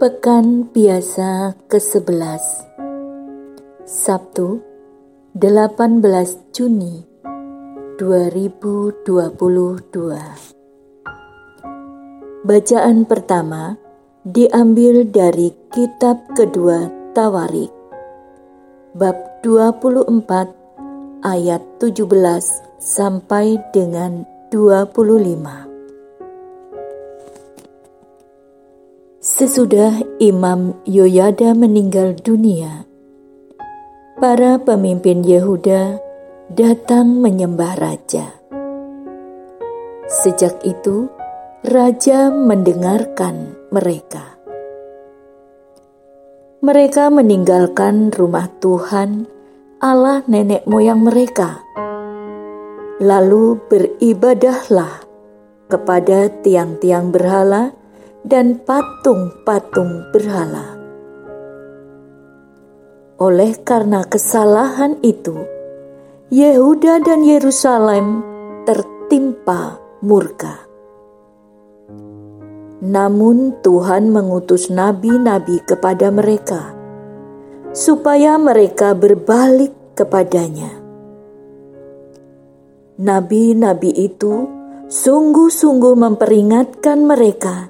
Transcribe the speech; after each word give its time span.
Pekan 0.00 0.72
Biasa 0.72 1.60
ke-11 1.68 2.40
Sabtu 3.84 4.64
18 5.36 6.00
Juni 6.56 7.04
2022 8.00 9.04
Bacaan 12.48 13.04
pertama 13.04 13.76
diambil 14.24 15.04
dari 15.04 15.52
kitab 15.68 16.32
kedua 16.32 16.88
Tawarik 17.12 17.68
bab 18.96 19.44
24 19.44 21.28
ayat 21.28 21.60
17 21.76 22.08
sampai 22.80 23.60
dengan 23.76 24.24
25 24.48 25.69
Sesudah 29.40 30.04
Imam 30.20 30.76
Yoyada 30.84 31.56
meninggal 31.56 32.12
dunia, 32.12 32.84
para 34.20 34.60
pemimpin 34.60 35.24
Yehuda 35.24 35.96
datang 36.52 37.24
menyembah 37.24 37.72
raja. 37.80 38.36
Sejak 40.12 40.60
itu, 40.60 41.08
raja 41.64 42.28
mendengarkan 42.28 43.56
mereka. 43.72 44.36
Mereka 46.60 47.08
meninggalkan 47.08 48.12
rumah 48.12 48.52
Tuhan, 48.60 49.24
Allah 49.80 50.20
nenek 50.28 50.68
moyang 50.68 51.00
mereka, 51.00 51.64
lalu 53.00 53.56
beribadahlah 53.72 55.00
kepada 55.72 56.28
tiang-tiang 56.44 57.08
berhala 57.08 57.79
dan 58.24 58.60
patung-patung 58.60 60.12
berhala. 60.12 60.76
Oleh 63.20 63.52
karena 63.60 64.04
kesalahan 64.04 64.96
itu, 65.04 65.36
Yehuda 66.32 67.04
dan 67.04 67.20
Yerusalem 67.20 68.24
tertimpa 68.64 69.76
murka. 70.00 70.64
Namun, 72.80 73.60
Tuhan 73.60 74.08
mengutus 74.08 74.72
nabi-nabi 74.72 75.60
kepada 75.68 76.08
mereka 76.08 76.72
supaya 77.76 78.40
mereka 78.40 78.96
berbalik 78.96 79.94
kepadanya. 79.94 80.80
Nabi-nabi 83.00 83.90
itu 83.96 84.48
sungguh-sungguh 84.88 85.94
memperingatkan 85.96 87.04
mereka 87.04 87.68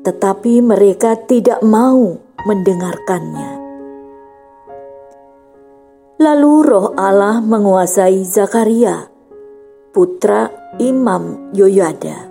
tetapi 0.00 0.64
mereka 0.64 1.16
tidak 1.28 1.60
mau 1.60 2.16
mendengarkannya. 2.48 3.60
Lalu 6.20 6.52
roh 6.68 6.88
Allah 7.00 7.40
menguasai 7.40 8.20
Zakaria, 8.28 9.08
putra 9.92 10.52
Imam 10.76 11.52
Yoyada. 11.56 12.28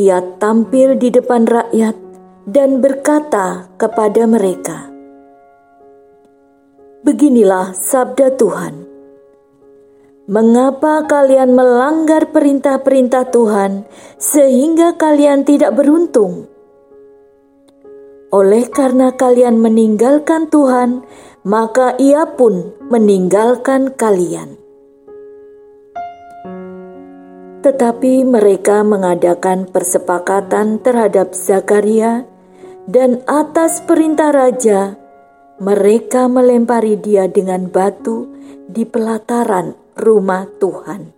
Ia 0.00 0.24
tampil 0.40 0.96
di 0.96 1.12
depan 1.12 1.44
rakyat 1.44 1.96
dan 2.48 2.80
berkata 2.80 3.68
kepada 3.76 4.24
mereka, 4.24 4.88
Beginilah 7.04 7.76
sabda 7.76 8.32
Tuhan, 8.38 8.91
Mengapa 10.30 11.02
kalian 11.10 11.50
melanggar 11.50 12.30
perintah-perintah 12.30 13.34
Tuhan 13.34 13.90
sehingga 14.22 14.94
kalian 14.94 15.42
tidak 15.42 15.74
beruntung? 15.74 16.46
Oleh 18.30 18.70
karena 18.70 19.18
kalian 19.18 19.58
meninggalkan 19.58 20.46
Tuhan, 20.46 21.02
maka 21.42 21.98
Ia 21.98 22.38
pun 22.38 22.70
meninggalkan 22.86 23.98
kalian. 23.98 24.62
Tetapi 27.66 28.22
mereka 28.22 28.86
mengadakan 28.86 29.66
persepakatan 29.74 30.86
terhadap 30.86 31.34
Zakaria, 31.34 32.30
dan 32.86 33.26
atas 33.26 33.82
perintah 33.82 34.30
raja, 34.30 34.94
mereka 35.58 36.30
melempari 36.30 36.94
dia 36.94 37.26
dengan 37.26 37.66
batu 37.66 38.30
di 38.70 38.86
pelataran 38.86 39.81
rumah 39.96 40.48
Tuhan. 40.56 41.12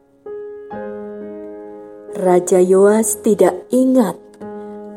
Raja 2.14 2.62
Yoas 2.62 3.18
tidak 3.26 3.66
ingat 3.74 4.14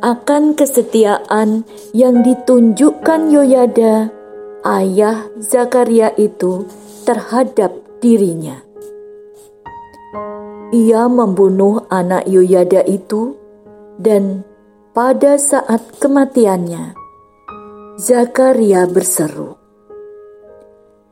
akan 0.06 0.54
kesetiaan 0.54 1.66
yang 1.90 2.22
ditunjukkan 2.22 3.34
Yoyada, 3.34 4.14
ayah 4.62 5.26
Zakaria 5.42 6.14
itu 6.14 6.70
terhadap 7.10 7.74
dirinya. 7.98 8.62
Ia 10.70 11.10
membunuh 11.10 11.90
anak 11.90 12.30
Yoyada 12.30 12.86
itu 12.86 13.34
dan 13.98 14.46
pada 14.94 15.42
saat 15.42 15.82
kematiannya, 15.98 16.94
Zakaria 17.98 18.86
berseru, 18.86 19.58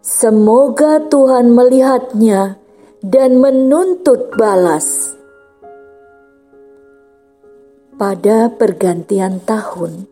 Semoga 0.06 1.02
Tuhan 1.10 1.50
melihatnya 1.50 2.62
dan 3.02 3.42
menuntut 3.42 4.38
balas. 4.38 5.18
Pada 7.98 8.54
pergantian 8.54 9.42
tahun, 9.42 10.06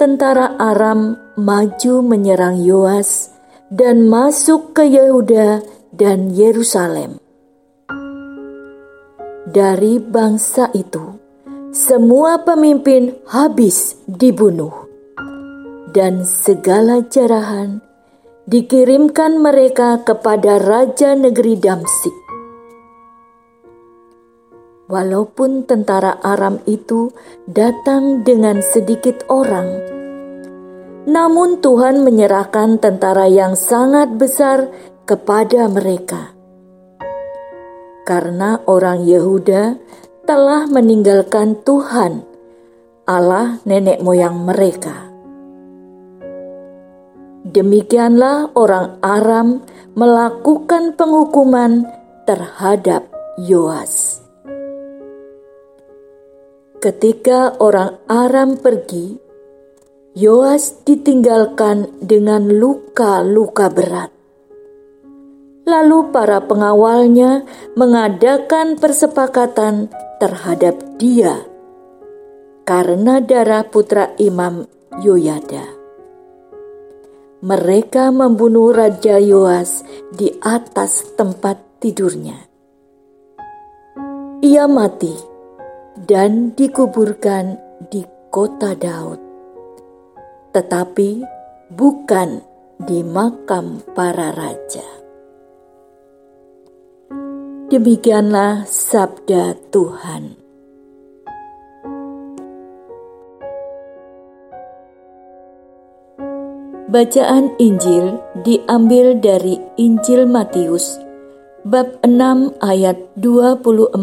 tentara 0.00 0.56
Aram 0.56 1.12
maju 1.36 1.94
menyerang 2.00 2.56
Yoas 2.64 3.28
dan 3.68 4.08
masuk 4.08 4.72
ke 4.72 4.88
Yehuda 4.88 5.60
dan 5.92 6.32
Yerusalem. 6.32 7.20
Dari 9.44 10.00
bangsa 10.00 10.72
itu, 10.72 11.20
semua 11.68 12.48
pemimpin 12.48 13.12
habis 13.28 14.00
dibunuh, 14.08 14.72
dan 15.92 16.24
segala 16.24 17.04
jarahan 17.04 17.89
dikirimkan 18.50 19.38
mereka 19.38 20.02
kepada 20.02 20.58
raja 20.58 21.14
negeri 21.14 21.54
Damsik. 21.54 22.16
Walaupun 24.90 25.70
tentara 25.70 26.18
Aram 26.18 26.58
itu 26.66 27.14
datang 27.46 28.26
dengan 28.26 28.58
sedikit 28.58 29.22
orang, 29.30 29.70
namun 31.06 31.62
Tuhan 31.62 32.02
menyerahkan 32.02 32.82
tentara 32.82 33.30
yang 33.30 33.54
sangat 33.54 34.18
besar 34.18 34.66
kepada 35.06 35.70
mereka. 35.70 36.34
Karena 38.02 38.58
orang 38.66 39.06
Yehuda 39.06 39.78
telah 40.26 40.66
meninggalkan 40.66 41.54
Tuhan, 41.62 42.26
Allah 43.06 43.62
nenek 43.62 44.02
moyang 44.02 44.42
mereka. 44.42 45.09
Demikianlah 47.50 48.54
orang 48.54 49.02
Aram 49.02 49.66
melakukan 49.98 50.94
penghukuman 50.94 51.82
terhadap 52.22 53.10
Yoas. 53.42 54.22
Ketika 56.78 57.58
orang 57.58 57.98
Aram 58.06 58.54
pergi, 58.54 59.18
Yoas 60.14 60.78
ditinggalkan 60.86 61.90
dengan 61.98 62.46
luka-luka 62.54 63.66
berat. 63.66 64.14
Lalu 65.66 66.14
para 66.14 66.46
pengawalnya 66.46 67.42
mengadakan 67.74 68.78
persepakatan 68.78 69.90
terhadap 70.22 70.78
dia 71.02 71.42
karena 72.62 73.18
darah 73.18 73.66
putra 73.66 74.14
Imam 74.22 74.70
Yoyada 75.02 75.79
mereka 77.40 78.12
membunuh 78.12 78.72
Raja 78.72 79.16
Yoas 79.16 79.80
di 80.12 80.28
atas 80.44 81.16
tempat 81.16 81.80
tidurnya. 81.80 82.36
Ia 84.40 84.64
mati 84.68 85.12
dan 86.04 86.52
dikuburkan 86.56 87.56
di 87.88 88.04
kota 88.32 88.76
Daud, 88.76 89.20
tetapi 90.52 91.24
bukan 91.72 92.40
di 92.80 93.04
makam 93.04 93.84
para 93.92 94.32
raja. 94.32 94.84
Demikianlah 97.68 98.64
sabda 98.64 99.54
Tuhan. 99.68 100.39
Bacaan 106.90 107.54
Injil 107.62 108.18
diambil 108.42 109.14
dari 109.22 109.54
Injil 109.78 110.26
Matius 110.26 110.98
bab 111.62 112.02
6 112.02 112.58
ayat 112.58 112.98
24 113.14 113.94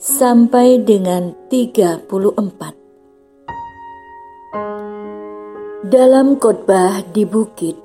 sampai 0.00 0.80
dengan 0.80 1.36
34. 1.52 2.08
Dalam 5.92 6.40
khotbah 6.40 7.04
di 7.12 7.28
bukit, 7.28 7.76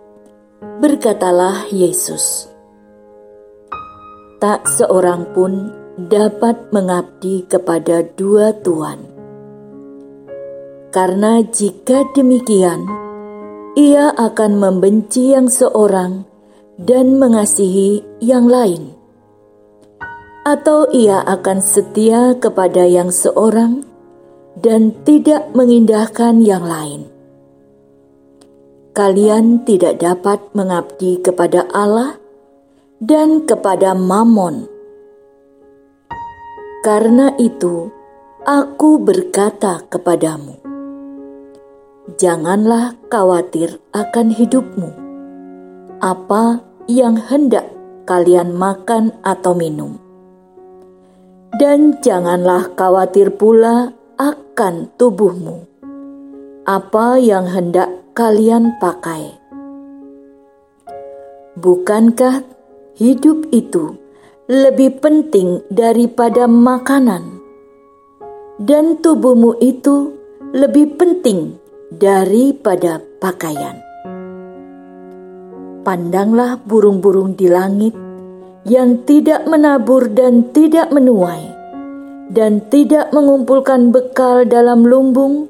berkatalah 0.63 1.67
Yesus, 1.75 2.47
"Tak 4.39 4.63
seorang 4.63 5.27
pun 5.35 5.75
dapat 5.99 6.71
mengabdi 6.71 7.43
kepada 7.51 7.99
dua 8.15 8.55
tuan, 8.63 9.11
karena 10.95 11.43
jika 11.43 12.07
demikian, 12.15 13.03
ia 13.75 14.11
akan 14.15 14.57
membenci 14.57 15.35
yang 15.35 15.51
seorang 15.51 16.23
dan 16.81 17.19
mengasihi 17.19 18.01
yang 18.23 18.49
lain." 18.49 18.95
atau 20.45 20.85
ia 20.93 21.25
akan 21.25 21.57
setia 21.57 22.37
kepada 22.37 22.85
yang 22.85 23.09
seorang 23.09 23.81
dan 24.61 24.93
tidak 25.03 25.49
mengindahkan 25.57 26.39
yang 26.45 26.61
lain. 26.61 27.09
Kalian 28.95 29.65
tidak 29.67 29.99
dapat 29.99 30.39
mengabdi 30.55 31.19
kepada 31.19 31.67
Allah 31.73 32.15
dan 33.01 33.43
kepada 33.43 33.91
Mammon. 33.97 34.69
Karena 36.85 37.33
itu, 37.41 37.89
aku 38.45 39.01
berkata 39.01 39.83
kepadamu, 39.89 40.61
janganlah 42.15 42.95
khawatir 43.11 43.75
akan 43.91 44.31
hidupmu, 44.31 44.89
apa 45.99 46.63
yang 46.87 47.19
hendak 47.19 47.67
kalian 48.07 48.55
makan 48.55 49.11
atau 49.19 49.51
minum. 49.51 49.99
Dan 51.55 51.99
janganlah 51.99 52.71
khawatir 52.75 53.35
pula 53.35 53.91
akan 54.15 54.91
tubuhmu, 54.95 55.67
apa 56.63 57.19
yang 57.19 57.47
hendak 57.51 57.91
kalian 58.15 58.75
pakai. 58.79 59.35
Bukankah 61.59 62.43
hidup 62.95 63.47
itu 63.51 63.95
lebih 64.47 65.03
penting 65.03 65.63
daripada 65.67 66.47
makanan, 66.47 67.43
dan 68.59 68.99
tubuhmu 69.03 69.59
itu 69.59 70.15
lebih 70.55 70.95
penting 70.95 71.59
daripada 71.95 72.99
pakaian? 73.23 73.79
Pandanglah 75.85 76.59
burung-burung 76.65 77.37
di 77.37 77.47
langit 77.47 77.93
yang 78.65 79.05
tidak 79.05 79.45
menabur 79.45 80.09
dan 80.09 80.49
tidak 80.49 80.89
menuai, 80.89 81.53
dan 82.33 82.65
tidak 82.73 83.13
mengumpulkan 83.13 83.93
bekal 83.93 84.43
dalam 84.49 84.81
lumbung, 84.81 85.47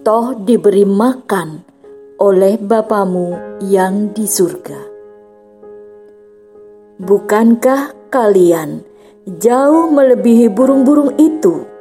toh 0.00 0.32
diberi 0.32 0.88
makan 0.88 1.60
oleh 2.18 2.56
Bapamu 2.56 3.60
yang 3.62 4.10
di 4.16 4.24
surga. 4.24 4.80
Bukankah 6.98 8.10
kalian 8.10 8.82
jauh 9.38 9.92
melebihi 9.92 10.50
burung-burung 10.50 11.14
itu? 11.14 11.77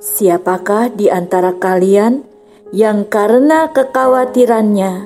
Siapakah 0.00 0.96
di 0.96 1.12
antara 1.12 1.60
kalian 1.60 2.24
yang 2.72 3.04
karena 3.04 3.68
kekhawatirannya 3.68 5.04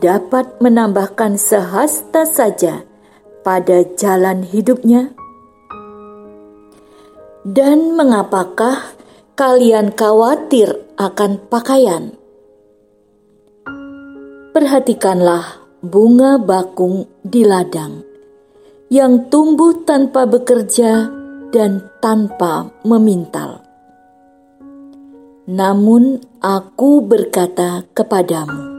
dapat 0.00 0.56
menambahkan 0.56 1.36
sehasta 1.36 2.24
saja 2.24 2.80
pada 3.44 3.84
jalan 3.92 4.40
hidupnya? 4.40 5.12
Dan 7.44 7.92
mengapakah 7.92 8.96
kalian 9.36 9.92
khawatir 9.92 10.80
akan 10.96 11.36
pakaian? 11.52 12.16
Perhatikanlah 14.56 15.60
bunga 15.84 16.40
bakung 16.40 17.04
di 17.20 17.44
ladang 17.44 18.00
yang 18.88 19.28
tumbuh 19.28 19.84
tanpa 19.84 20.24
bekerja 20.24 21.08
dan 21.52 21.84
tanpa 22.00 22.72
memintal. 22.84 23.61
Namun 25.52 26.16
aku 26.40 27.04
berkata 27.04 27.84
kepadamu, 27.92 28.72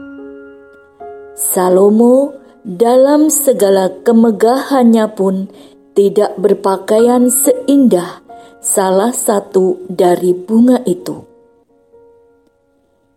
Salomo 1.38 2.34
dalam 2.66 3.30
segala 3.30 3.94
kemegahannya 4.02 5.06
pun 5.14 5.46
tidak 5.94 6.34
berpakaian 6.34 7.30
seindah 7.30 8.26
salah 8.58 9.14
satu 9.14 9.86
dari 9.86 10.34
bunga 10.34 10.82
itu. 10.82 11.22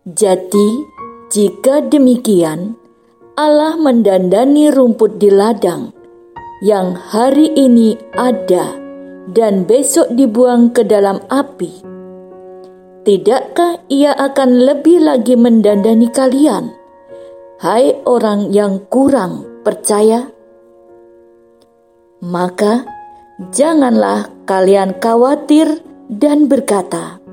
Jadi, 0.05 0.69
jika 1.33 1.81
demikian, 1.81 2.77
Allah 3.33 3.73
mendandani 3.73 4.69
rumput 4.69 5.17
di 5.17 5.33
ladang 5.33 5.89
yang 6.61 6.93
hari 6.93 7.57
ini 7.57 7.97
ada 8.13 8.77
dan 9.33 9.65
besok 9.65 10.13
dibuang 10.13 10.69
ke 10.69 10.85
dalam 10.85 11.17
api. 11.33 11.96
Tidakkah 13.07 13.87
Ia 13.87 14.11
akan 14.11 14.67
lebih 14.67 14.99
lagi 14.99 15.39
mendandani 15.39 16.11
kalian? 16.11 16.75
Hai 17.55 18.03
orang 18.03 18.51
yang 18.51 18.83
kurang 18.91 19.63
percaya, 19.63 20.27
maka 22.19 22.83
janganlah 23.55 24.27
kalian 24.43 24.99
khawatir 24.99 25.79
dan 26.11 26.51
berkata, 26.51 27.23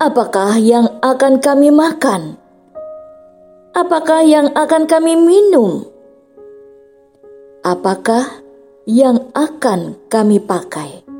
"Apakah 0.00 0.56
yang 0.56 0.88
akan 1.04 1.36
kami 1.44 1.68
makan? 1.68 2.40
Apakah 3.76 4.24
yang 4.24 4.48
akan 4.56 4.88
kami 4.88 5.12
minum? 5.12 5.84
Apakah 7.60 8.24
yang 8.88 9.28
akan 9.36 10.00
kami 10.08 10.40
pakai?" 10.40 11.19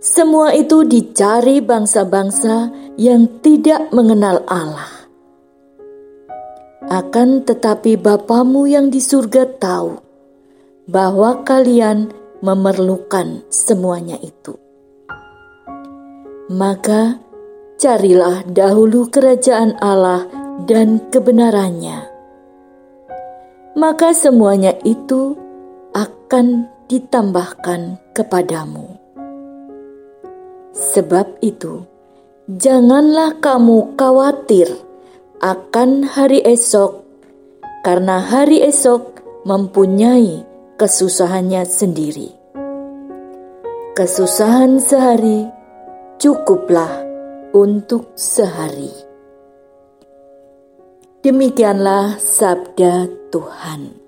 Semua 0.00 0.56
itu 0.56 0.80
dicari 0.88 1.60
bangsa-bangsa 1.60 2.72
yang 2.96 3.28
tidak 3.44 3.92
mengenal 3.92 4.40
Allah. 4.48 4.88
Akan 6.88 7.44
tetapi 7.44 8.00
Bapamu 8.00 8.64
yang 8.64 8.88
di 8.88 8.96
surga 8.96 9.60
tahu 9.60 10.00
bahwa 10.88 11.44
kalian 11.44 12.08
memerlukan 12.40 13.44
semuanya 13.52 14.16
itu. 14.24 14.56
Maka 16.48 17.20
carilah 17.76 18.40
dahulu 18.48 19.12
kerajaan 19.12 19.76
Allah 19.84 20.24
dan 20.64 21.12
kebenarannya. 21.12 22.08
Maka 23.76 24.16
semuanya 24.16 24.72
itu 24.80 25.36
akan 25.92 26.72
ditambahkan 26.88 28.00
kepadamu. 28.16 28.99
Sebab 30.80 31.44
itu, 31.44 31.84
janganlah 32.48 33.36
kamu 33.44 34.00
khawatir 34.00 34.72
akan 35.44 36.08
hari 36.08 36.40
esok, 36.40 37.04
karena 37.84 38.24
hari 38.24 38.64
esok 38.64 39.20
mempunyai 39.44 40.40
kesusahannya 40.80 41.68
sendiri. 41.68 42.32
Kesusahan 43.92 44.80
sehari 44.80 45.44
cukuplah 46.16 47.04
untuk 47.52 48.16
sehari. 48.16 48.88
Demikianlah 51.20 52.16
sabda 52.16 53.04
Tuhan. 53.28 53.99